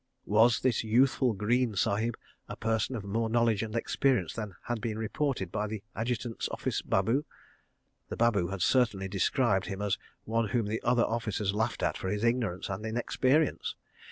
[0.25, 2.15] Was this youthful Greene Sahib
[2.49, 6.81] a person of more knowledge and experience than had been reported by the Adjutant's Office
[6.81, 7.23] babu?
[8.09, 12.09] The babu had certainly described him as one whom the other officers laughed at for
[12.09, 13.75] his ignorance and inexperience.